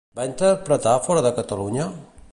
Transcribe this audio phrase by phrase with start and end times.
[0.19, 1.89] Va interpretar fora de Catalunya?